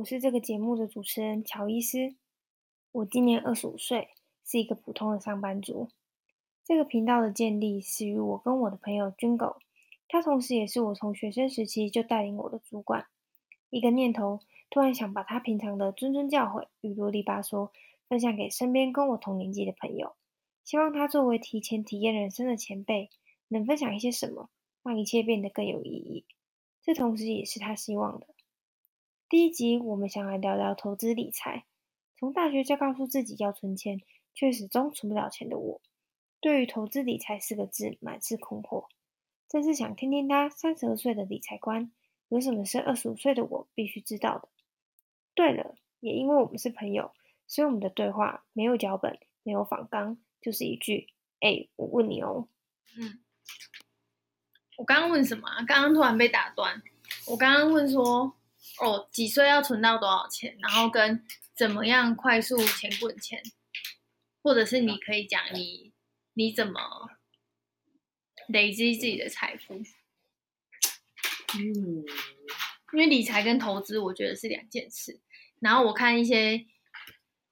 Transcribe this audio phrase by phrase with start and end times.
[0.00, 2.14] 我是这个节目的主持人乔伊斯。
[2.90, 4.08] 我今年二十五岁，
[4.46, 5.90] 是一个普通的上班族。
[6.64, 9.58] 这个频道的建立始于我跟我的朋友 Jingle，
[10.08, 13.08] 他同时也是我从学生时期就带领我的主管。
[13.68, 14.40] 一个念头，
[14.70, 17.70] 突然想把他平常的谆谆教诲与啰里吧嗦
[18.08, 20.16] 分享给身边跟我同年纪的朋友，
[20.64, 23.10] 希望他作为提前体验人生的前辈，
[23.48, 24.48] 能分享一些什么，
[24.82, 26.24] 让一切变得更有意义。
[26.82, 28.26] 这同时也是他希望的。
[29.30, 31.64] 第一集，我们想来聊聊投资理财。
[32.18, 34.00] 从大学就告诉自己要存钱，
[34.34, 35.80] 却始终存不了钱的我，
[36.40, 38.88] 对于投资理财四个字满是困惑。
[39.48, 41.92] 正是想听听他三十二岁的理财观，
[42.26, 44.48] 有什么是二十五岁的我必须知道的。
[45.36, 47.12] 对了，也因为我们是朋友，
[47.46, 51.06] 所以我们的对话没有脚本，没有访纲，就是一句
[51.38, 52.48] ：“哎，我问你哦。”
[52.98, 53.20] 嗯，
[54.76, 55.48] 我刚刚问什么？
[55.68, 56.82] 刚刚突然被打断。
[57.28, 58.34] 我刚刚问说
[58.80, 61.24] ：“哦，几岁要存到多少钱？”然后跟。
[61.52, 63.42] 怎么样快速钱滚钱，
[64.42, 65.92] 或者是你可以讲你
[66.32, 67.10] 你怎么
[68.48, 69.74] 累积自己的财富？
[71.58, 72.02] 嗯，
[72.94, 75.20] 因为理财跟投资我觉得是两件事。
[75.58, 76.64] 然后我看一些，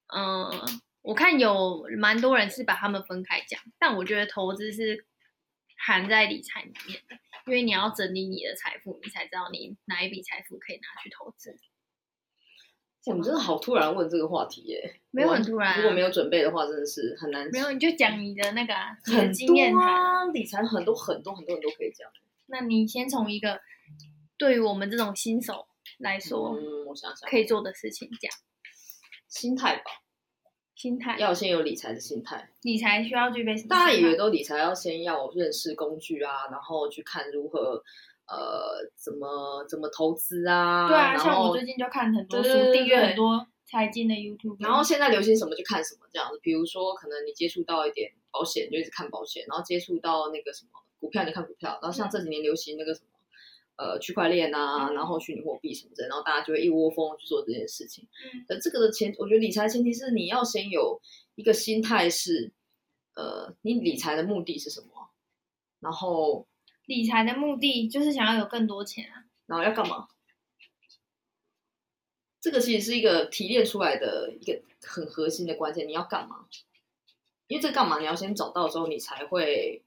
[0.07, 0.67] 嗯、呃，
[1.03, 5.05] 我看有蛮多人是把他们分开讲，但我觉得投资是
[5.77, 7.18] 含在理财里面的，
[7.49, 11.57] 因为你要整理你的财富，你才知道你哪一笔财富可以拿去投资。
[13.07, 15.77] 我们真的好突然问这个话题耶，没有很突然、啊。
[15.79, 17.49] 如果没有准备的话，真的是很难。
[17.51, 22.07] 没有，你就讲你的那个、啊、很多经验啊，理财很多很多很多人都可以讲。
[22.47, 23.61] 那你先从一个
[24.37, 28.31] 对于我们这种新手来说，嗯，我想想，可以做的事情讲。
[29.29, 29.85] 心态吧，
[30.79, 32.49] 心态要先有理财的心态。
[32.63, 33.69] 理财需要具备什么？
[33.71, 37.83] 大家以为都理财要先要认识工具啊，然后去看如何。
[38.29, 40.87] 呃，怎么怎么投资啊？
[40.87, 44.57] 对啊，像我最近就看很多书，订阅很多财经的 YouTube。
[44.61, 50.71] 然后现在流行什么就看什么这样子，比如说可能你接触到一点保险，就一直看保险；然后接触到那个什么
[51.01, 51.71] 股票，你看股票。
[51.81, 53.18] 然后像这几年流行那个什么，嗯、
[53.79, 58.07] 呃，区块链啊，然后虚拟货币什么的，然后大家就会一窝蜂去做这件事情。
[58.23, 61.01] 嗯，呃，这个的前，我觉得理财前提是你要先有
[61.37, 62.53] 一个心态是，
[63.15, 64.89] 呃，你理财的目的是什么？
[65.81, 66.47] 然后。
[66.89, 70.09] 理财的目的就是想要有更多钱啊，然后要干嘛？
[72.41, 75.87] 这个其实是一个提炼出来的一个很核心的关键。
[75.87, 76.47] 你要干嘛？
[77.47, 79.83] 因为这干嘛，你要先找到之后，你才会，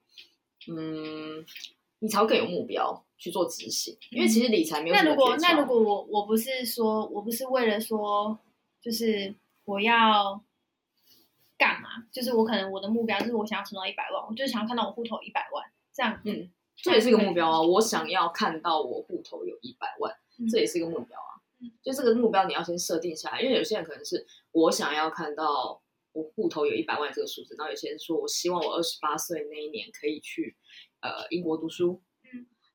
[0.67, 1.43] 嗯，
[1.97, 3.95] 你才会更有目标去做执行。
[4.09, 4.97] 因为其实理财没有、嗯。
[4.97, 8.37] 那如果那如果我我不是说我不是为了说，
[8.81, 9.33] 就是
[9.63, 10.43] 我要
[11.57, 11.89] 干嘛？
[12.11, 16.51] 就是我可能我的目标就是我想要存到一百万，我就是想要看到我户头一百万这样，嗯。
[16.83, 17.61] 这也是一个目标啊！
[17.61, 21.37] 我想要看到我户头有一百万，嗯，这也是一个目标啊。
[21.83, 25.79] 就这个目标你要先设定下来，因为有些人可能是我想要看到
[26.13, 30.55] 我户头有一百万这个数字，然后有些人说我希望我二十八岁那一年可以去
[31.01, 32.10] 呃英国读书，嗯，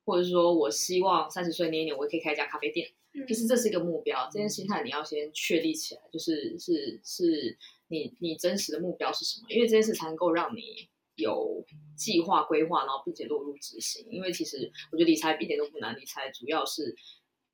[0.06, 2.88] 或者说我希望三十岁那一年我也可以开一家咖啡店。
[3.28, 7.58] 就是这是一个目标，这件心态你要先确立起来，就是是是
[7.88, 9.46] 你你真实的目标是什么？
[9.50, 10.88] 因为这件事才能够让你。
[11.18, 11.64] 有
[11.96, 14.06] 计划规划，然后并且落入执行。
[14.10, 16.94] 因为其实我觉得理财一点都不难，理财主要是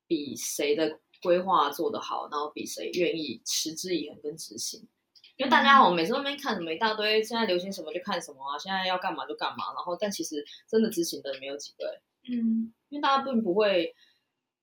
[0.08, 4.80] 比谁的规划做得好，然后比谁愿意持之以恒跟执行。
[5.36, 9.72] 因为大家好，每次都没看什么一大堆，现在流行什么就看什么啊，现在要干嘛就干嘛。
[9.76, 12.02] 然后但其实真的执行的没有几个。
[12.28, 13.94] 嗯，因为大家并不会，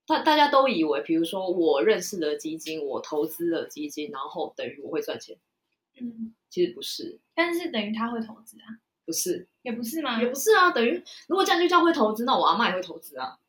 [0.05, 5.37] 大大家都以为，比如说我认识的基金，我投资的基金，然后等于我会赚钱。
[5.99, 8.79] 嗯，其实不是，但是等于他会投资啊。
[9.05, 10.21] 不是，也不是吗？
[10.21, 13.39] 也不是啊，等于如果这样就叫会投资，那我阿妈也会投资啊。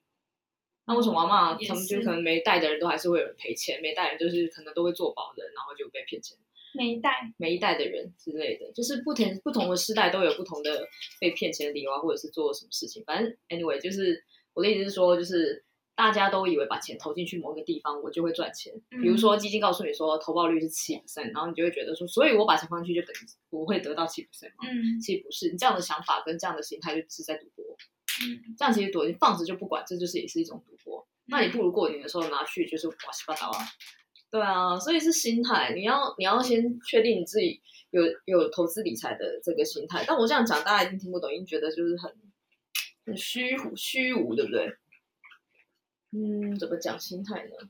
[0.87, 6.37] 那为什么阿妈他们就可能没带的人都还是会有人赔钱，没带人就是可能都会做保人，然后就被骗钱。
[6.75, 10.87] 每一代，每一代的人之类的，就是不同不同的世代都有不同的
[11.21, 13.03] 被骗钱的理由啊，或者是做什么事情。
[13.05, 14.25] 反正 anyway，就是
[14.55, 15.65] 我的意思是说，就是。
[15.97, 18.73] 大家都以为把钱投进去某个地方，我就会赚钱。
[18.89, 23.19] 比如说基金告诉你说投报率是七 percent，然后你就会觉得说，所以我把钱放进去就等于
[23.51, 24.65] 我会得到七 percent 吗？
[24.65, 25.51] 嗯，其实不是。
[25.51, 27.63] 你这样的想法跟这样的心态就是在赌博。
[28.25, 31.07] 嗯，这样其实赌你放着就不管，这就是也是一种赌博。
[31.27, 33.59] 那你不如过年的时候拿去就是哇七八糟啊。
[34.31, 37.61] 对啊，所以是心态，你要你要先确定你自己
[37.91, 40.05] 有有投资理财的这个心态。
[40.07, 42.15] 但我这样讲大家一定听不懂，已经觉得就是很
[43.05, 44.77] 很虚虚无，对不对？
[46.13, 47.69] 嗯，怎么讲心态呢？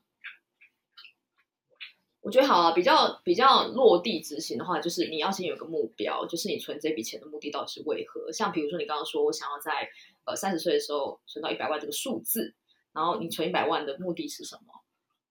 [2.20, 8.30] 我觉得好啊，比较比较落地执行的话，就是你要先有个目标，就是你存这笔钱的目的到底是为何？
[8.30, 9.88] 像比如说你刚刚说我想要在
[10.26, 12.54] 呃三十岁的时候存到一百万这个数字，
[12.92, 14.79] 然后你存一百万的目的是什么？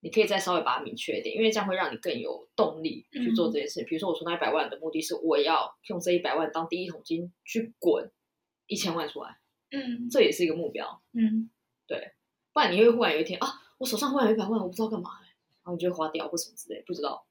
[0.01, 3.81] 你可以再稍微把它明确一点，因为这样会让你更有动力去做这件事。
[3.81, 8.09] 嗯、比如说，我存到一百万的目的是我要用这一百万当第一桶金去滚
[8.67, 9.37] 一千万出来，
[9.71, 11.49] 嗯，这也是一个目标，嗯，
[11.87, 12.13] 对，
[12.53, 13.47] 不然你会忽然有一天啊，
[13.77, 17.25] 我手上忽然有一百万，我不知道干嘛，然后你就会花掉或什么之类，不知道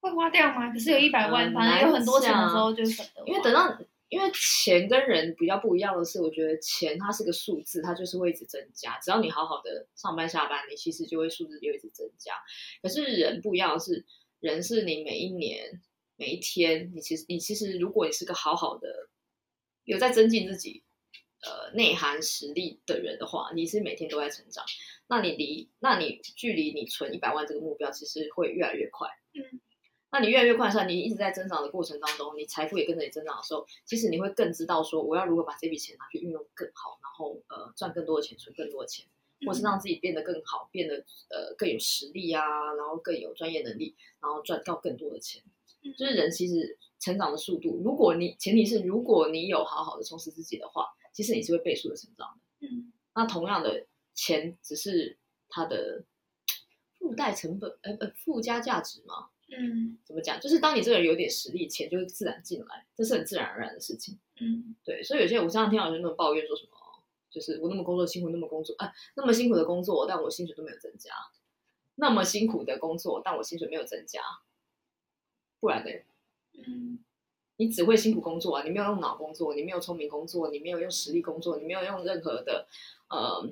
[0.00, 0.70] 会花掉吗？
[0.70, 3.78] 可是有一百万，嗯、反正有很多钱的时候就省得，因为等到。
[4.14, 8.96] 因为钱跟人比较不一样的是，我觉得钱它是个数字，它就是会一直增加。
[9.00, 12.32] 只要你好好的上班下班，你其实就会数字就一直增加。
[12.80, 14.04] 可是人不一样的是，
[14.38, 15.82] 人是你每一年
[16.14, 19.08] 每一天，你其实你其实如果你是个好好的
[19.82, 20.84] 有在增进自己
[21.42, 24.64] 呃内涵实力的人的话，你是每天都在成长。
[25.08, 29.08] 那你离那你距离你存一百万这个目标，其实会越来越快。
[29.32, 29.60] 嗯。
[30.14, 39.04] 那你越来越快算，你一直在增长的过程当中，你财富也跟着你增长的时候，其实你会更知道说，我要如何把这笔钱拿去运用更好，然后呃赚更多的钱，存更多的钱，
[39.44, 45.42] 或是让自己变得更好，变得呃更有实力啊，然后更有专业能力，然后赚到更多的钱。
[45.82, 52.68] 就是人其实成长的速度，如果你前提是如果你有好好的充实自己的话，其实你是会倍数的成长的。
[52.68, 53.84] 嗯，那同样的
[54.14, 55.18] 钱只是
[55.48, 56.04] 它的
[57.00, 59.30] 附带成本，呃呃附加价值嘛。
[59.56, 60.40] 嗯，怎么讲？
[60.40, 64.18] 就是当你这个人有点实力，钱就会自然进来，这是很自然而然的事情。
[64.40, 65.02] 嗯，对。
[65.02, 66.70] 所以有些我经常听到有人那么抱怨说什么，
[67.30, 71.10] 就是我那么工作辛苦，那么工作啊，那么辛苦的工作，但我薪水都没有增加。
[71.96, 74.20] 那么辛苦的工作，但我薪水没有增加。
[75.60, 75.90] 不然呢？
[76.66, 76.98] 嗯，
[77.56, 82.66] 你只会辛苦工作啊，你没有用脑工作，你没有聪明工作，你没有用实力工作，你没有用任何的
[83.08, 83.48] 呃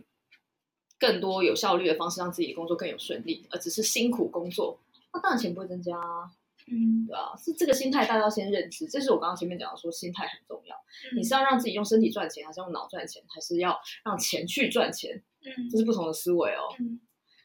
[0.98, 4.78] 更多有效率的方式让自己的工作更有顺利，而只是辛苦工作。
[5.12, 6.30] 那当然钱不会增加啊，
[6.66, 10.74] 嗯，对啊，是这个心态大家要先认知，这是我刚刚前面讲的，说心态很重要。
[11.12, 15.22] 嗯、你是要让自己用身体赚钱，还是用脑赚钱，还是要让钱去赚钱？
[15.44, 16.74] 嗯，这是不同的思维哦。
[16.78, 17.00] 嗯，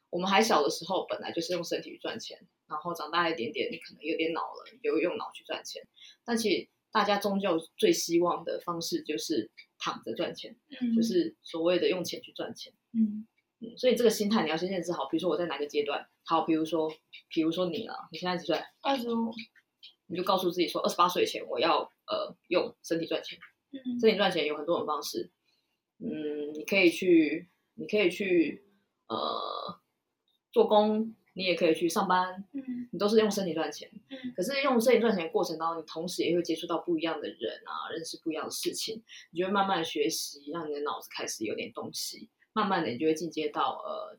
[0.10, 5.82] 我们还小的时候本来就是用身体去赚钱，然后长大一点点，你可能有点脑了，你就用脑去赚钱。
[6.24, 12.72] 但其实大家终究最希望的方式就是躺着赚钱，嗯，就是所谓的用钱去赚钱。
[12.94, 13.28] 嗯。
[13.60, 15.08] 嗯，所以这个心态你要先认知好。
[15.10, 16.92] 比如说我在哪个阶段，好，比如说，
[17.30, 18.62] 比如说你啊，你现在几岁？
[18.82, 19.32] 二十五。
[20.10, 23.38] 你就告诉自己说，二十八岁前我要呃用身体赚钱。
[23.74, 25.30] 嗯，身体赚钱有很多种方式。
[26.00, 28.64] 嗯，你可以去，你可以去
[29.10, 29.78] 呃
[30.54, 32.46] 做工，你也可以去上班。
[32.54, 33.92] 嗯，你都是用身体赚钱。
[34.10, 42.30] 嗯，可是用身体赚钱的过程当中，你同时也会接触到不一样的人啊，认识不一样的事情，你就会慢慢学习，让你的脑子开始有点东西。
[42.54, 44.18] 慢慢的，你就会进阶到呃，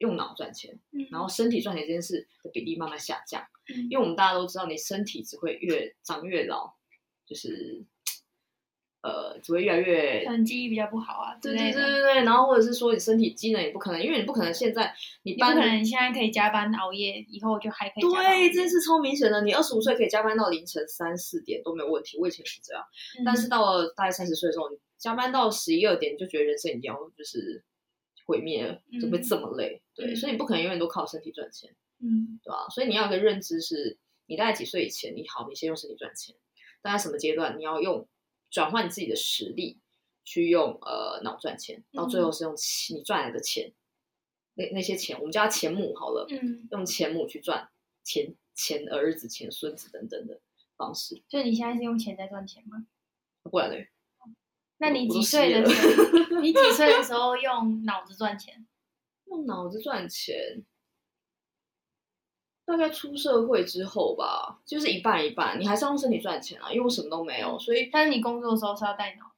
[0.00, 3.42] 用脑赚钱，嗯，然后身体赚钱这件事的比例慢慢下降，
[3.72, 6.74] 嗯，因为我们大家都知道，你身体只会越长越老，
[7.26, 7.84] 就是
[9.02, 18.02] 呃，只会越来越，可能记忆比较不好啊，对对对对对，然后或者是说你身体机能也不可能，因为你不可能现在你不可能现在可以加班熬夜，以后就还可以。
[18.02, 22.82] 对，这件事超明显的，你二十五岁可以加班到凌晨三四点都没有问题，我以前是这样，
[23.18, 27.62] 嗯，但是到了大概三十岁的时候，你加班到十一二点，你就觉得人生已经要就是。
[28.30, 29.82] 毁灭了，怎么会这么累？
[29.96, 32.68] 嗯、对，所以你不可能永远都靠身体赚钱，嗯，对吧？
[32.68, 36.36] 所以你要有个认知是，你大概几岁以前，你好，你先用身体赚钱；
[36.80, 38.08] 大概什么阶段，你要用
[38.48, 39.80] 转换你自己的实力
[40.24, 42.54] 去用呃脑赚钱，到最后是用
[42.94, 43.74] 你赚来的钱，嗯、
[44.54, 47.68] 那那些钱，我们叫它钱母好了，嗯，用钱母去赚
[48.04, 50.40] 钱，钱儿子、钱孙子等等的
[50.76, 51.20] 方式。
[51.28, 52.86] 所以你现在是用钱在赚钱吗？
[53.42, 53.88] 不然嘞。
[54.82, 55.96] 那你几岁的时
[56.34, 56.40] 候？
[56.40, 58.66] 你几岁的时候用脑子赚钱？
[59.28, 60.64] 用脑子赚钱，
[62.64, 65.60] 大概出社会之后吧，就是一半一半。
[65.60, 67.90] 你还是要用身体赚钱啊，因为我什么都没有，所以。
[67.92, 69.29] 但是你工作的时候是要带脑的。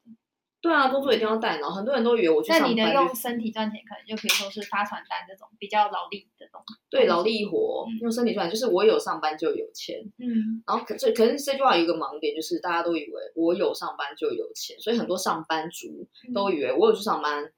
[0.62, 1.68] 对啊，工作一定要带脑。
[1.70, 2.68] 很多人都以为我去上班。
[2.76, 6.74] 那你的用身体赚钱，可能就可以说是发传单这种比较劳力的东西。
[6.88, 10.00] 对，劳力活、嗯、用身体赚，就是我有上班就有钱。
[10.18, 17.50] 嗯，然后可这可是这句话有一个盲点，就是大家都以为我有上班就有钱，所以很多上班族都以为我有去上班，然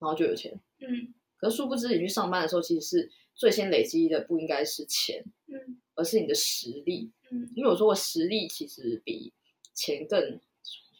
[0.00, 0.60] 后就有钱。
[0.80, 7.12] 嗯，可是殊不知，你去上班的时候，其实是最先累积的不应该是钱，嗯，而是你的实力。
[7.30, 9.32] 嗯，因为我说过，实力其实比
[9.72, 10.40] 钱更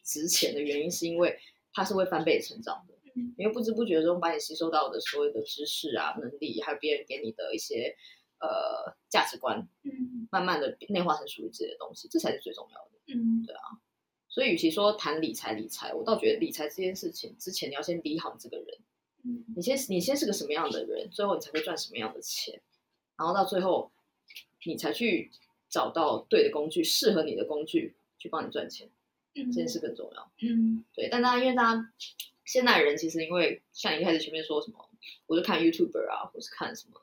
[0.03, 1.39] 值钱的原因，是因为
[1.71, 2.93] 它是会翻倍成长的。
[3.15, 7.95] 嗯，因为不知不觉中把你吸收到的所有的知识啊、能力，还有别人给你的一些
[8.39, 12.91] 呃价值观，嗯，慢慢的内化成属于自己的东西，这才是最重要的。
[13.13, 13.61] 嗯，对啊。
[14.29, 18.67] 所以，与其说谈理财，理财，我倒觉得理财这件事情之前，你要先理好你这个人。
[19.23, 22.59] 嗯，你先，你先是个什么样的人，最后你才会赚什么样的钱，
[23.15, 23.91] 然后到最后，
[24.65, 25.29] 你才去
[25.69, 28.89] 找到对的工具，适合你的工具去帮你赚钱。
[29.35, 30.31] 嗯，这件事更重要。
[30.41, 31.09] 嗯，对。
[31.09, 31.89] 但大家，因为大家。
[32.45, 34.77] 现代人其实因为像你一开始前面说什么，
[35.27, 36.99] 我就看 YouTuber 啊，或是看什么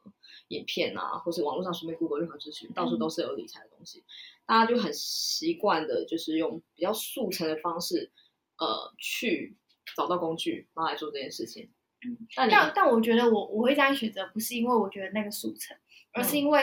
[0.48, 4.04] 影片啊，或是网络上随便 Google 任何资讯，到处都是有理财的东西，
[4.44, 8.10] 大家就很习惯的，就是用比较速成的方式，
[8.58, 9.56] 呃，去
[9.96, 11.70] 找到工具，然后来做这件事情。
[12.06, 15.74] 嗯，但但我觉得我我会这样选择，不是因为我觉得那个速成，
[16.12, 16.62] 而是因为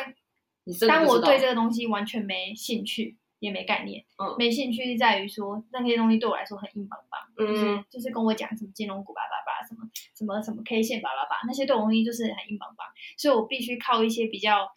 [0.88, 3.18] 当我对这个东西完全没兴趣。
[3.40, 14.68] 也没概念，嗯，没兴趣是在于说那些东西对我来说很硬邦邦，嗯，就是就是跟我讲什么金融股叭叭叭，什么什么什么 K 线叭叭叭，那些对我东西就是很硬邦邦，所以我必须靠一些比较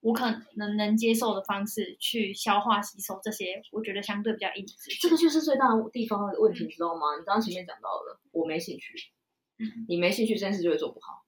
[0.00, 4.64] 我可能能接受的方式去消化吸收这些我觉得相对比较硬。
[5.00, 7.16] 这个就是最大的地方的问题，你知道吗？
[7.18, 8.94] 你刚刚前面讲到了，我没兴趣，
[9.58, 11.24] 嗯，你没兴趣这件事就会做不好。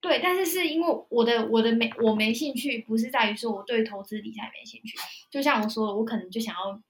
[0.00, 4.96] 对，但是是因为我的我的没我没兴趣，不是在于说我对投资理财没兴趣。
[5.30, 6.80] 就像我说的，我可能就想要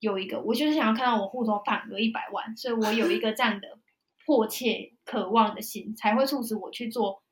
[0.00, 3.78] 有一个，我就是想要看到我户头放个一百万，所以我有一个这样的
[4.24, 7.22] 迫切渴望的心，才会促使我去做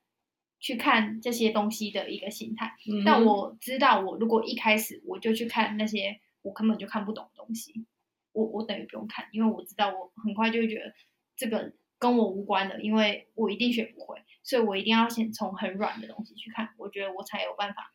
[0.59, 2.75] 去看这些东西的一个心态。
[2.87, 3.03] 嗯。
[3.03, 7.85] 但我知道，我如果一开始我就去看那些我根本就看不懂的东西，
[8.33, 10.93] 我我等于不用看，因为我知道我很快就会觉得
[11.35, 14.21] 这个跟我无关的，因为我一定学不会。
[14.43, 17.91] 所以我一定要先从很软的东西去看，我觉得我才有办法，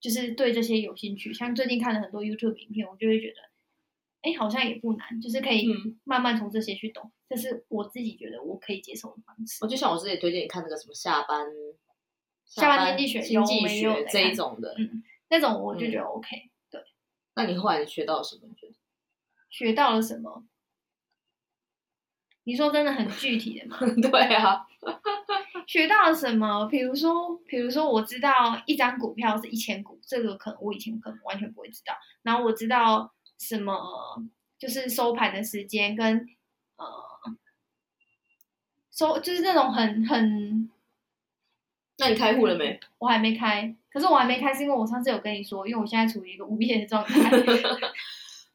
[0.00, 1.34] 就是对这些有兴趣。
[1.34, 3.36] 像最近看了很多 YouTube 影片，我就会觉得，
[4.22, 5.66] 哎，好像也不难，就是可以
[6.04, 7.10] 慢慢从这些去懂。
[7.28, 9.58] 这是我自己觉得我可以接受的方式。
[9.60, 11.48] 我就像我之前推荐你看那个什么下班
[12.46, 16.36] 下班经济学、经济学这一种的，嗯，那种我就觉得 OK。
[16.36, 16.80] 嗯、对，
[17.34, 18.42] 那你后来学到了什么？
[18.46, 18.74] 你觉得
[19.50, 20.46] 学到了什么？
[22.48, 23.76] 你说真的很具体的吗？
[24.10, 24.66] 对啊。
[25.68, 26.64] 学到了什么？
[26.70, 28.32] 比如说，比如说，我知道
[28.64, 31.92] 一张股票是一千股，这个可能我以前可能完全不会知道。
[32.22, 33.78] 然后我知道什么，
[34.58, 36.26] 就是收盘的时间跟
[36.76, 36.86] 呃
[38.90, 40.70] 收，就是那种很很。
[41.98, 42.80] 那你开户了没？
[42.96, 47.28] 我还没开，可是我还没开，是因为我上次有跟你说，因为我现在处于一个无业的状态。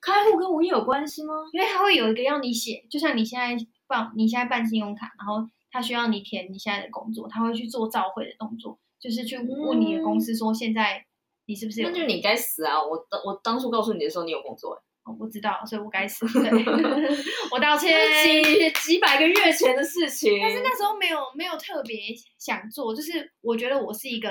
[0.02, 1.34] 开户跟无业有关系吗？
[1.54, 5.50] 因为它会有一个要你写，就像你现在办，你现在办信用卡，然后。
[5.76, 11.04] 他需要你填你现在的工作，他会去做召回的动作，就是去问你的公司说现在
[11.48, 11.90] 你是不是有？
[11.90, 12.80] 那就你该死啊！
[12.80, 16.28] 我当我当初告诉你的时候，你有工作哎，我不知道，所以我该死。
[16.40, 16.48] 对
[17.52, 17.92] 我道歉。
[18.44, 21.98] 几几百个月前的事情，但是那时候没有没有特别
[22.38, 24.30] 想做，就是我觉得我是一个，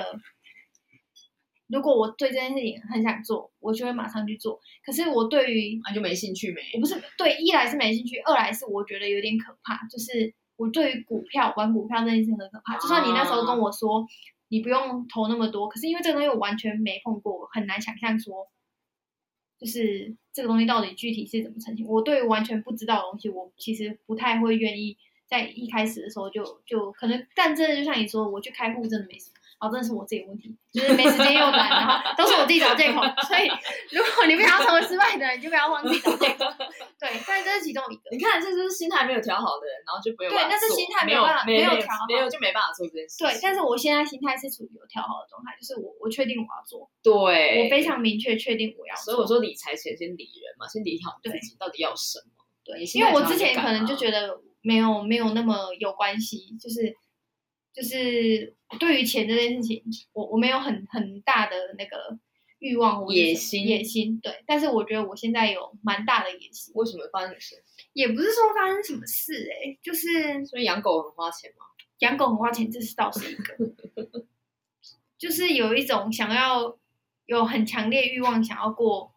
[1.73, 4.61] 如果我对这件事情很想做，我就会马上去做。
[4.85, 6.61] 可是我对于那就没兴趣没？
[6.75, 10.33] 我不是对，一来是没兴趣，二来是我觉得有点可怕，就是。
[10.55, 14.05] 我对于股票玩股票这件事情很可怕，就算你那时候跟我说
[14.49, 18.47] 你不用投那么多，可是因为这个东西我完全没碰过，很难想象说，
[19.59, 21.87] 就是这个东西到底具体是怎么成型。
[21.87, 29.33] 我对于完全不知道的东西，我其实不太会愿意在一开始的时候就就可能，但真的就像你说，我去开户真的没什么。
[29.63, 32.99] 哦，真的是我自己的问题，就是没时间又懒，然后都是我自己找借口。
[33.23, 33.47] 所以，
[33.95, 36.43] 如果你不想要成为失败的人，你就不要忘记找借口。
[36.99, 38.11] 对，但是这是其中一个。
[38.11, 40.33] 你看，这就是心态没有调好的人，然后就不用。
[40.35, 43.23] 对，那是心态没有办法，没有调好，没有就没办法做这件事。
[43.23, 49.13] 对，但是我现在心态是处于有调好的状态，就是我我确定我要做，对，我非常明确确定我要做。
[49.13, 52.43] 所以我说理财前先理人嘛，先理好自己到底要什么。
[52.67, 56.91] 对，因为我之前可能就觉得没有没有那么有关系，就是。
[57.73, 62.19] 就是对于钱这件事情，我我没有很很大的那个
[62.59, 66.71] 欲望，野心野心对，但是我觉得我现在有蛮大的野心。
[66.75, 67.63] 为什么发生什么事？
[67.93, 71.65] 也不是说发生什么事哎、欸，就是所以养狗很花钱吗？
[71.97, 73.57] 养狗很花钱，这是倒是一个，
[75.17, 76.77] 就是有一种想要
[77.25, 79.11] 有很强烈欲望，想要过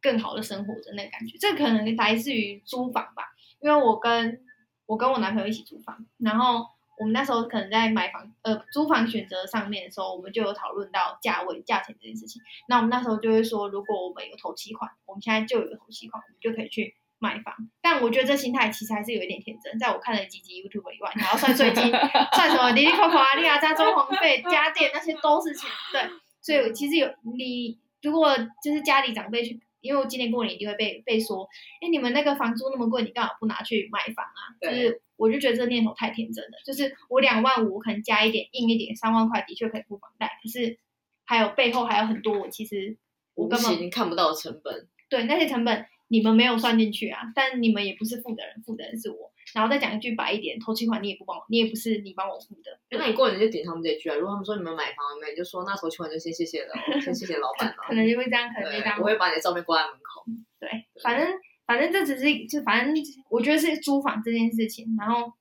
[0.00, 1.36] 更好的生活的那个感觉。
[1.38, 4.42] 这可能来自于租房吧，因为我跟
[4.86, 6.66] 我跟我男朋友一起租房，然后。
[7.02, 12.40] 我们那时候可能在买房，呃，租房选择上面的时候，我们就有讨论到价位、价钱这件事情。
[12.68, 17.52] 那我们那时候就会说，如果我们有头期款，我们现在就有头期款，我们就可以去买房。
[17.80, 19.76] 但我觉得这心态其实还是有一点天真。
[19.80, 21.90] 在我看了几集 YouTube 以外，还要算税金，
[22.36, 22.70] 算什么？
[22.70, 25.68] 滴滴扣扣啊，利亚加装潢费、家电那些都是钱。
[25.90, 26.08] 对，
[26.40, 29.60] 所以其实有你，如果就是家里长辈去。
[29.82, 31.46] 因为我今年过年一定会被被说，
[31.82, 34.56] 哎，你们那个房租那么贵，你干嘛不拿去买房啊？
[34.60, 36.52] 就是我就觉得这个念头太天真了。
[36.64, 40.78] 就是我两万五，可能加一点硬一点，三万块的确可以付房贷，可是
[41.24, 42.96] 还有背后还有很多，我其实
[43.34, 44.88] 我根本看不到的成本。
[45.08, 49.31] 对，那些成本你们没有算进去啊，但你们也不是付的人，付的人是我。
[49.54, 52.80] 然后再讲一句白一点，头期款你也不帮我，你也不是你帮我付的。
[52.90, 54.14] 那你过年就点他们这句啊？
[54.14, 57.74] 如果他们说你们买房了没，你就说那头期款就先谢谢了，先谢谢老板了。
[57.86, 58.98] 可能就会这样，可能会这样。
[58.98, 60.24] 我会把你的照片挂在门口。
[60.58, 60.68] 对，
[61.02, 62.94] 反正反正这只是就反正
[63.28, 65.32] 我觉得是租房这件事情，然后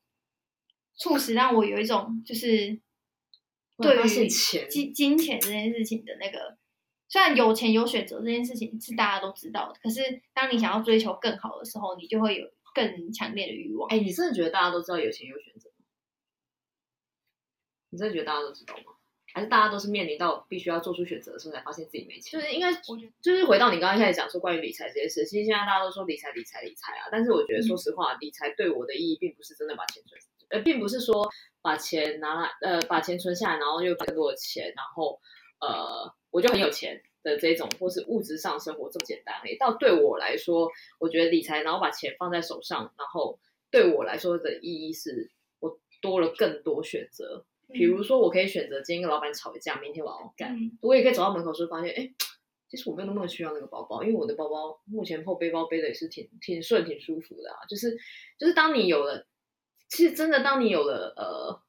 [0.96, 2.80] 促使让我有一种就是
[3.78, 6.58] 对于钱金金钱这件事情的那个，
[7.08, 13.90] 虽然有钱有选择这件事情是大家都知道的，可是当你想要追求更好的时候，你就会有更强烈的欲望。
[13.90, 15.76] 哎，你真的觉得大家都知道有钱有选择吗？
[17.90, 18.84] 你真的觉得大家都知道吗？
[19.34, 22.38] 还是大家都是面临到必须要做出选择的时候，才发现自己没钱？
[22.38, 31.30] 就是应该，我觉得就是回到你刚刚开始讲说关于理财这件事，其实现在大家都说理财、理财、理财啊，但是我觉得说实话，嗯、理财对我的意义并不是真的把钱存，呃，并不是说
[31.62, 35.22] 把钱拿来，呃，把钱存下来，然后又赚更多的钱，然后
[35.62, 39.58] 呃，我就很有钱的这种，或是物质上生活这么简单而已。
[39.58, 47.46] 到对我来说，我觉得理财，然后把钱放在手上，然后对我来说的意义是我多了更多选择。
[47.74, 50.58] 比如说，我可以选择今天跟老板吵一架，明天我要干。
[50.58, 52.12] 嗯、我也可以走到门口时候发现，哎，
[52.68, 57.64] 其实我没有那么需要那个包包，因为我的包包目前后背包背的也是挺挺顺、挺舒服的啊。
[57.70, 57.98] 就是
[58.38, 59.26] 就是，当你有了，
[59.88, 61.62] 其实真的，当你有了呃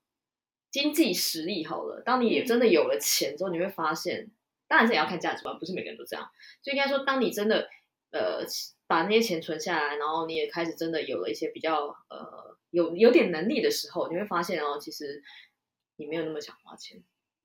[0.73, 4.29] 经济实力好了，当你也真的有了钱之后，你会发现，
[4.73, 6.26] 当然这也要看价值观，不是每个人都这样。
[6.62, 7.69] 就应该说，当你真的
[8.11, 8.43] 呃
[8.87, 15.23] 把那些钱存下来，然后你也开始真的有了一些比较呃有有点能力的时候，你会发现哦，其实。
[15.97, 17.00] 你没有那么想花钱，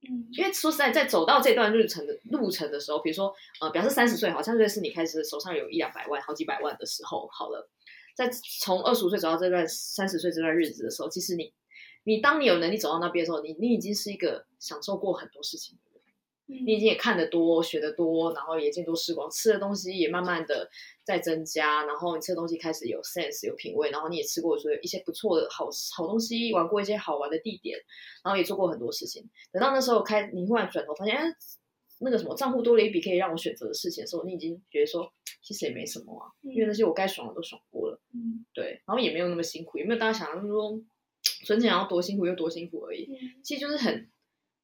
[0.10, 7.70] 嗯，因为说实在，在走到这段路程的路程的时候，比如说，呃，表示三十岁，好像就是你开始手上有一两百万、好几百万的时候，好了，
[8.16, 8.30] 在
[8.62, 11.54] 从二十五岁走到这段三十岁这段日子的时候，其实你，
[12.06, 15.78] 你当你有能力走到那边的时候，你你已经是一个享受过很多事情。
[16.50, 20.70] 你已经也看得多，学得多，然后也见多识广，吃的东西也慢慢的
[21.04, 27.78] 在增加，然后你吃的东西开始有 sense 有品味，然后你也吃过说一些不错的好好东西，玩过一些好玩的地点，
[28.24, 29.30] 然后也做过很多事情。
[29.52, 31.26] 等到那时候开，你忽然转头发现，哎，
[32.00, 35.12] 那个什么账户多了一笔可以让我选择的事情的时候，你已经觉得说
[35.42, 40.82] 其实也没什么啊，因为那些我该爽的都爽过了，嗯，对，然后也没有那么辛苦，也没有大家想象说
[41.46, 43.10] 存钱要多辛苦又多辛苦而已，
[43.44, 44.10] 其实就是很。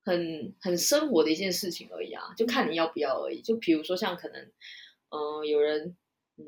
[0.03, 3.41] 很很生活的一件事情而已啊，就看你要不要而已。
[3.41, 4.41] 就比如说像可能，
[5.09, 5.95] 嗯、呃，有人，
[6.37, 6.45] 嗯，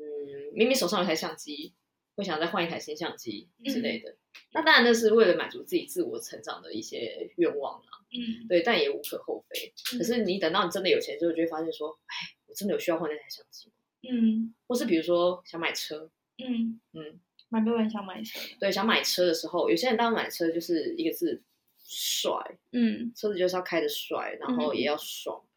[0.52, 1.74] 明明手上有台相机，
[2.14, 4.10] 会想再换一台新相机之类的。
[4.10, 4.16] 嗯、
[4.52, 8.04] 那当然那是为了满足自己自我成长的一些愿望啊。
[8.12, 9.72] 嗯，对，但也无可厚非。
[9.94, 12.14] 嗯、可是你等到你真的有钱之后，就会发现说，哎，
[12.46, 13.74] 我真的有需要换那台相机吗？
[14.08, 18.38] 嗯，或是比如说想买车，嗯嗯，蛮多人想买车。
[18.60, 21.42] 对，想买车的时候，有些人当然买车就是一个字。
[21.88, 22.32] 帅，
[22.72, 25.48] 嗯，车子就是要开的帅，然后也要爽，嗯、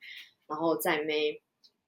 [0.47, 1.41] 然后再妹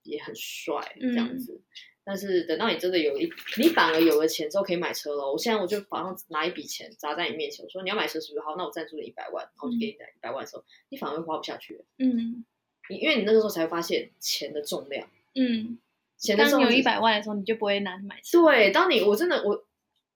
[0.03, 1.53] 也很帅这样子。
[1.53, 1.63] 嗯、
[2.03, 5.31] 但是等到你真的有一，你反而有了钱之后可以买车了。
[5.31, 8.41] 我现在我就马上拿一笔钱砸在你面前，我说你要买车是不是？
[8.41, 11.79] 好，那我赞助你一百万，然后就给你一百万的时候，你反而会花不下去。
[11.99, 12.43] 嗯，
[12.89, 15.07] 你因为你那个时候才会发现钱的重量。
[15.35, 15.77] 嗯，
[16.17, 16.61] 钱的重量。
[16.61, 18.41] 当你有一百万的时候，你就不会拿去买车。
[18.41, 19.65] 对，当你我真的我。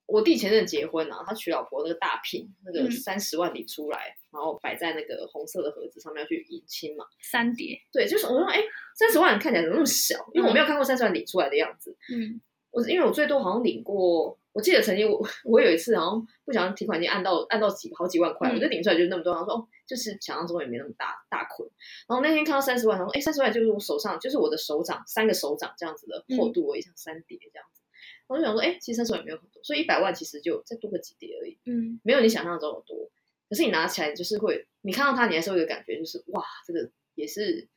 [0.08, 7.06] 我弟前阵结婚啊，他娶老婆那个大聘，那个三十万领出来，嗯、然后摆在那个红色的盒子上面要去迎亲嘛。
[7.22, 7.80] 三叠。
[7.92, 8.62] 对，就是我说，哎，
[8.96, 10.16] 三十万看起来怎么那么小？
[10.34, 11.96] 因为我没有看过三十万领出来的样子。
[12.14, 12.42] 嗯。
[12.72, 19.34] 我因为我最多好像领过，我记得曾经我我有一次好像不小心提款机按到按到几好几万块，嗯、我就领出来就那么多。
[19.34, 21.66] 然后说哦，就是想象中也没那么大大捆。
[22.06, 27.82] 然后那天看到三十万，然后哎，三十万就是我手上就是我的手掌三个手掌这样子的厚度，我也想三叠这样子。
[28.28, 33.12] 我就想说，哎，其实三十万也没有很多，所以一百万其实就再多个几叠而已，嗯，没有你想象中的多。
[33.48, 37.70] 可是你拿起来就是会，你看到它，你还是会有感觉，就是哇，这个也是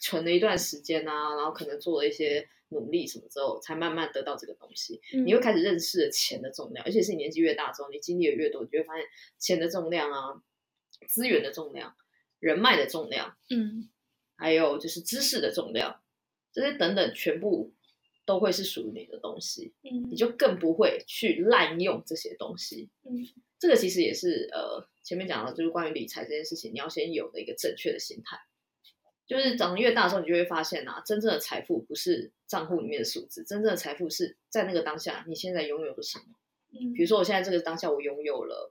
[0.00, 4.98] 存了一段时间啊，然后可能做了一些努力什么之后，才慢慢得到这个东西。
[5.12, 9.04] 嗯，你会开始认识了钱的重量，而且是你年纪越大之后，你经历的越多，你就会发现
[9.38, 10.42] 钱的重量啊，
[11.06, 11.94] 资源的重量，
[12.38, 13.90] 人脉的重量，嗯，
[14.36, 16.00] 还有就是知识的重量，
[16.52, 17.74] 这些等等全部。
[18.28, 23.24] 都会是属于你的东西，嗯，你就更不会去滥用这些东西，嗯，
[23.58, 28.38] 这个其实也是呃前面讲的，就是关于理财这件事情，你要先有的一个正确的心态，
[29.26, 36.24] 就是长得越大的时候，你就会发现啊，真正的财富不是账户里面的数字，真正的财富是在那个当下，你现在拥有的什么？
[36.78, 38.70] 嗯，比如说我现在这个当下，我拥有了，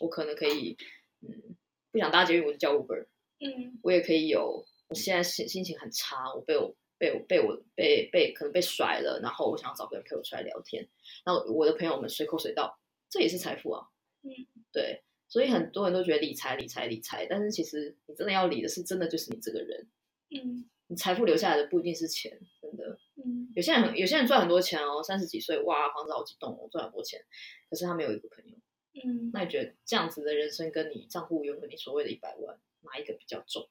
[0.00, 0.76] 我可能可以，
[1.22, 1.56] 嗯，
[1.90, 3.06] 不想搭捷运，我就叫 Uber，
[3.40, 6.76] 嗯，我也可以有，我现在心心情很差，我被我。
[7.02, 10.88] 被我被我被被可能被甩了，然后我想要找个人陪我出来聊天，
[11.24, 12.78] 然后我的朋友们随口随到，
[13.10, 13.88] 这也是财富啊。
[14.22, 14.30] 嗯，
[14.70, 19.88] 对，所以很多人都觉得理财理财理财，但是其实你真的要理的是真的就是你这个人。
[20.30, 22.96] 嗯，你财富留下来的不一定是钱，真的。
[23.16, 27.20] 嗯，有些人很有些人赚很多钱哦，三十几岁哇，房子好几栋，我赚很多钱，
[27.68, 28.56] 可是他没有一个朋友。
[29.04, 33.68] 嗯，那你觉得这样子的人生跟你账户拥有你所谓的一百万，哪一个比较重？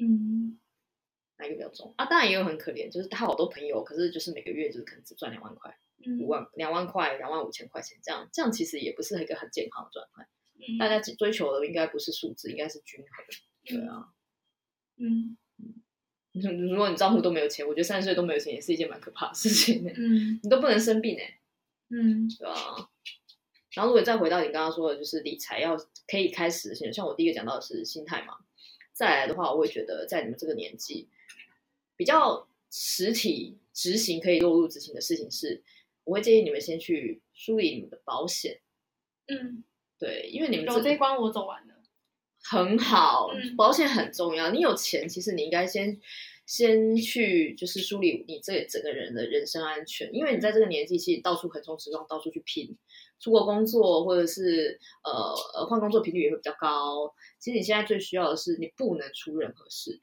[0.00, 0.58] 嗯。
[1.38, 2.06] 哪一个比较重啊？
[2.06, 10.28] 当然也有很可怜，就是他好多朋友，可是就是每个月就是可能只赚两万块、嗯、五万、两万块、两万五千块钱这样，这样其实也不是一个很健康的状态。
[10.58, 13.10] 嗯、大家追求的应该不是数字，应该是均衡。
[13.64, 14.08] 对啊，
[14.96, 15.36] 嗯。
[16.38, 19.90] 如果你账户都没有钱，我觉得三十岁都没有钱也是一件蛮可怕的事情呢。
[19.96, 21.40] 嗯，你都不能生病哎。
[21.88, 22.90] 嗯，对啊。
[23.72, 25.74] 然后如果再回到你刚刚说的，就是理财要
[26.06, 28.36] 可以开始的，像我第一个讲到的是心态嘛。
[28.92, 31.08] 再来的话，我会觉得在你们这个年纪，
[31.96, 35.62] 比较实体执行可以落入执行的事情是，
[36.04, 38.60] 我会建议你们先去梳理你们的保险。
[39.26, 39.64] 嗯，
[39.98, 41.74] 对，因为你们有这一关我走完了。
[42.42, 44.50] 很好，嗯、保险很重要。
[44.50, 46.00] 你有钱，其实你应该先
[46.46, 52.76] 先去就是梳理你这整个人的人身安全，因为你在这个年纪，其实到处横冲直撞，到处去拼，
[53.18, 57.12] 出国工作或者是呃呃换工作频率也会比较高。
[57.40, 59.98] 其实你现在最需要的是，你不能出任何事。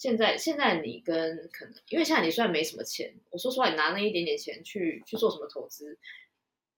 [0.00, 5.98] 嗯，现在现在你跟可能，因为现在你虽然没什么钱，我说实话，你拿那一点点钱去去做什么投资，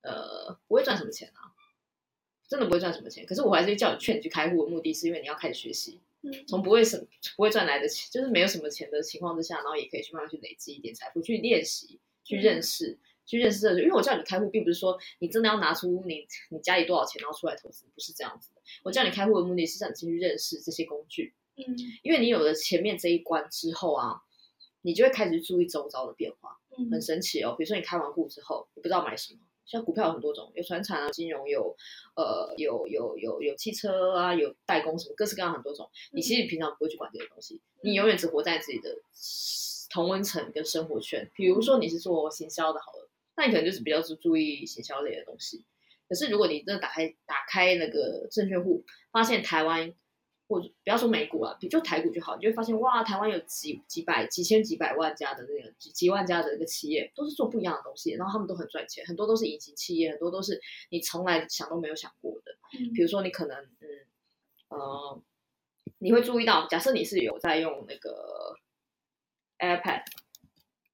[0.02, 1.52] 呃，不会赚什么钱啊。
[2.48, 6.98] 真的不会赚什么钱，可是我还是叫你劝你去开户的目的是因为你要开始学习，嗯，从不会什
[7.34, 13.80] 不会赚来的钱，就是没有什么钱的情况之下，然后也可以去慢慢去累积一点财富，去练习，去认识，嗯、去认识这个。
[13.80, 18.60] 因为我叫你开户，并不是说你真的要拿出你你家里多少钱然后出来投资，不是这样子的。
[18.82, 24.22] 我叫你开户的目的是让你先去认识这些工具，嗯，因为你有了前面这一关之后啊，
[24.80, 27.54] 你就会开始注意周遭的变化，嗯，很神奇哦。
[27.56, 29.40] 比如说你开完户之后，你不知道买什么。
[29.64, 31.74] 像股票有很多种，有船产啊，金融有，
[32.16, 35.88] 呃，有有有有汽车啊，有代工什么，各式各样很多种。
[36.10, 38.98] 你其实平常不会去管这些东西，你永远只活在自己的
[39.88, 41.30] 同温层跟生活圈。
[41.34, 45.64] 比如说你是做行销的，好了，那你可能就是比较注注意行销类的东西。
[46.08, 49.94] 可是如果你真的打开打开那个证券户，发现台湾。
[50.52, 60.60] 或者不要说美股啊，比就台股就好，你就会发现哇，台湾有几几百、几千、几百万家的那个几几万家的一个企业，都是做不一样的东西，然后他们都很赚钱，很多都是隐形企业，很多都是
[60.90, 62.52] 你从来想都没有想过的。
[62.78, 63.88] 嗯，比如说你可能嗯
[64.68, 65.22] 呃，
[65.98, 68.54] 你会注意到，假设你是有在用那个
[69.58, 70.02] AirPad、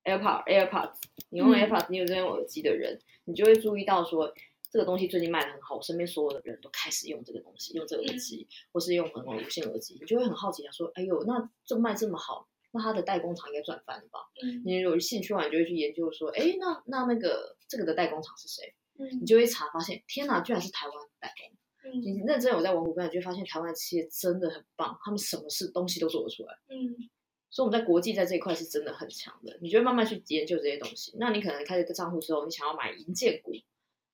[0.05, 0.95] AirPod、AirPods，
[1.31, 4.33] 你用 AirPods，你有在用耳机的人，你就会注意到说。
[4.71, 21.91] 这个东西最近卖的很好，我身边所有的人都开始用这个东西，用这个耳机，嗯、或是用很多无线耳机，你就会很好奇，想说：“哎呦，那这卖这么好，那它的代工厂应该赚翻了吧？”嗯，你有兴趣的话，你就会去研究说：“哎，那那那个这个的代工厂是谁？”嗯，你就会查，发现天哪，居然是台湾代工。
[21.91, 26.53] 嗯，你认真有在玩股票，你就会发现台湾的企业真的很棒，他们什么事东西都做得出来。
[26.69, 27.09] 嗯，
[27.49, 29.57] 所以我们在国际在这一块是真的很强的。
[29.63, 31.15] 你就会慢慢去研究这些东西。
[31.19, 33.53] 那你可能开了个账户之后，你想要买银建股。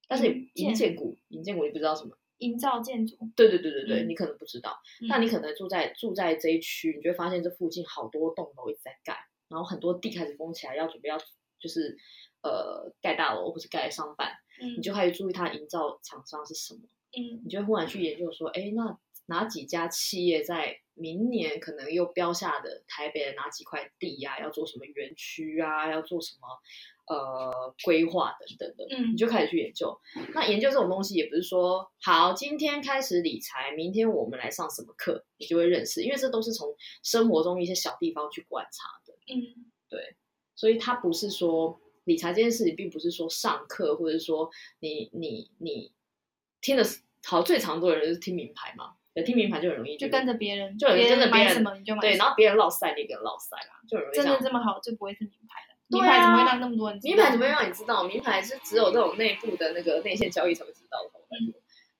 [0.09, 2.17] 但是营建股，营建股你不知道什么？
[2.39, 3.17] 营造建筑。
[3.37, 4.77] 对对对对对，嗯、你可能不知道。
[5.09, 9.17] 那、嗯、你可能住在住在这一区，你就会发现这附近好多栋楼一直在盖，
[9.49, 11.17] 然后很多地开始封起来，要准备要
[11.61, 11.97] 就是
[12.43, 16.81] 呃盖大楼或是盖商办，嗯、你就开始注意它营造厂商是什么。
[17.17, 24.41] 嗯，你就会忽然去研究说，哎，那哪几家企业在明年可能又标下的台北的哪几块地呀、啊？
[24.41, 25.89] 要做什么园区啊？
[25.91, 26.49] 要做什么？
[27.07, 30.01] 呃，规划等等的，嗯，你就开始去研究。
[30.33, 39.13] 那研究这种东西，也不是说好，今天开始理财，明天我们来上什么课，你就会认识，因为这都是从生活中一些小地方去观察的。
[39.29, 40.17] 嗯，对，
[40.57, 45.93] 所以它不是说理财这件事情，并不是说上课，或者说你你你
[46.63, 46.83] 听的
[47.27, 48.95] 好最常做的人就是听名牌嘛，
[49.27, 51.63] 听名牌就很容易就，跟着别人，就有人跟着别人，
[52.01, 55.74] 对，然后别人落赛，你跟落赛啦，就很容易真的这么好，就不会是名牌了。
[55.89, 57.15] 名牌怎么会让那么多人知道？
[57.15, 58.05] 名牌怎么会让你知道？
[58.05, 61.21] 名牌是只有这种内部的那个内线交易才会知道的。
[61.31, 61.53] 嗯，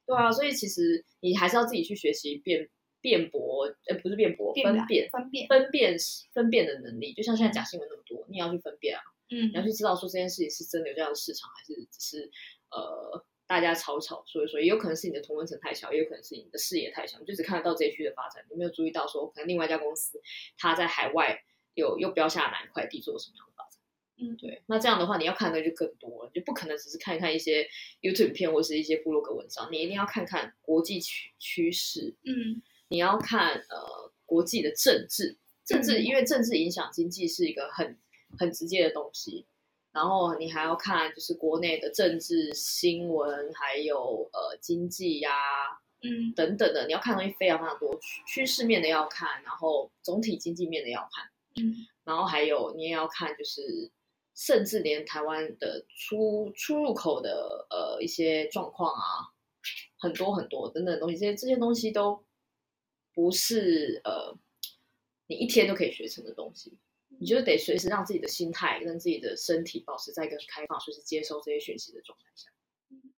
[0.07, 2.69] 对啊，所以其实你还是要自己去学习辩
[3.01, 5.97] 辩驳，呃，不是辩驳，分辨分辨分辨
[6.33, 7.13] 分辨的能力。
[7.13, 9.03] 就像现在假新闻那么多，你也要去分辨啊。
[9.31, 12.31] 嗯，你要去知道说这件事情是真的有这样的市场，还是只是
[12.71, 14.61] 呃大家吵吵说一说。
[14.61, 20.21] 也有可能是你的同温层太小，也有可能是你的视野太小，你就只看得到这一区的发展，你没有注意到说可能另外一家公司
[20.59, 21.43] 它在海外
[21.75, 23.74] 有又标下哪一块地做什么样的发展。
[24.17, 27.67] 嗯，对，那这样的话，你要看的就更多了，就不可能只是看一看一些
[28.01, 37.99] YouTube 片或是一些部落格文章，你一定要看看国际趋趋势，嗯，你要看呃国际的政治，政治、嗯、因为政治影响经济是一个很
[38.39, 39.47] 很直接的东西，
[39.91, 46.33] 然后你还要看就是国内的政治新闻，还有呃经济呀、啊，嗯。
[46.37, 47.99] 等等的，你要看东西非常非常多，
[48.29, 51.75] 趋势面的要看，然后总体经济面的要看，嗯，
[52.05, 53.91] 然后还有你也要看就是。
[54.35, 59.31] 甚至连台湾的出出入口的呃一些状况啊，
[59.97, 62.25] 很多很多等等东西，这些这些东西都
[63.15, 64.37] 不是呃
[65.27, 66.77] 你一天都可以学成的东西，
[67.19, 72.51] 你就得随时让自己的心态跟自己的身体保持在一个开放，随时接收这些讯息的状态下。